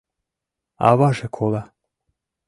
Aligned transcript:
Аваже 0.89 1.25
кола. 1.35 1.63